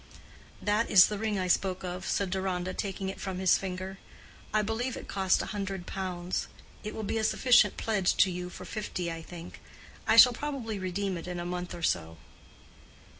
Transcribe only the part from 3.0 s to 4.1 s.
it from his finger.